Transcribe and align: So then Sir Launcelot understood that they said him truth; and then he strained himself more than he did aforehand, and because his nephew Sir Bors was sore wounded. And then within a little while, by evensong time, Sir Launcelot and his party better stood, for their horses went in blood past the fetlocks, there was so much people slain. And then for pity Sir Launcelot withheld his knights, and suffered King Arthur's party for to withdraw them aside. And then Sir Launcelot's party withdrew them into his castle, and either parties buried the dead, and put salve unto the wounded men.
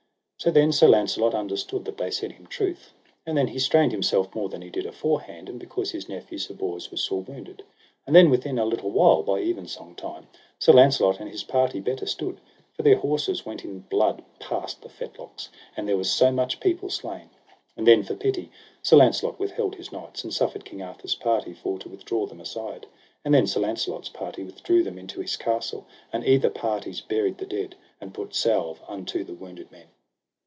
So 0.43 0.49
then 0.49 0.71
Sir 0.71 0.87
Launcelot 0.87 1.35
understood 1.35 1.85
that 1.85 1.97
they 1.97 2.09
said 2.09 2.31
him 2.31 2.47
truth; 2.47 2.93
and 3.27 3.37
then 3.37 3.49
he 3.49 3.59
strained 3.59 3.91
himself 3.91 4.33
more 4.33 4.49
than 4.49 4.63
he 4.63 4.71
did 4.71 4.87
aforehand, 4.87 5.47
and 5.47 5.59
because 5.59 5.91
his 5.91 6.09
nephew 6.09 6.39
Sir 6.39 6.55
Bors 6.55 6.89
was 6.89 6.99
sore 7.03 7.21
wounded. 7.21 7.61
And 8.07 8.15
then 8.15 8.31
within 8.31 8.57
a 8.57 8.65
little 8.65 8.89
while, 8.89 9.21
by 9.21 9.37
evensong 9.37 9.93
time, 9.93 10.25
Sir 10.57 10.73
Launcelot 10.73 11.19
and 11.19 11.29
his 11.29 11.43
party 11.43 11.79
better 11.79 12.07
stood, 12.07 12.41
for 12.73 12.81
their 12.81 12.95
horses 12.97 13.45
went 13.45 13.63
in 13.63 13.81
blood 13.81 14.23
past 14.39 14.81
the 14.81 14.89
fetlocks, 14.89 15.49
there 15.77 15.95
was 15.95 16.09
so 16.09 16.31
much 16.31 16.59
people 16.59 16.89
slain. 16.89 17.29
And 17.77 17.85
then 17.85 18.01
for 18.01 18.15
pity 18.15 18.49
Sir 18.81 18.95
Launcelot 18.97 19.37
withheld 19.39 19.75
his 19.75 19.91
knights, 19.91 20.23
and 20.23 20.33
suffered 20.33 20.65
King 20.65 20.81
Arthur's 20.81 21.13
party 21.13 21.53
for 21.53 21.77
to 21.77 21.87
withdraw 21.89 22.25
them 22.25 22.41
aside. 22.41 22.87
And 23.23 23.31
then 23.31 23.45
Sir 23.45 23.59
Launcelot's 23.59 24.09
party 24.09 24.41
withdrew 24.41 24.81
them 24.81 24.97
into 24.97 25.21
his 25.21 25.35
castle, 25.37 25.85
and 26.11 26.25
either 26.25 26.49
parties 26.49 26.99
buried 26.99 27.37
the 27.37 27.45
dead, 27.45 27.75
and 28.01 28.11
put 28.11 28.33
salve 28.33 28.81
unto 28.87 29.23
the 29.23 29.35
wounded 29.35 29.71
men. 29.71 29.85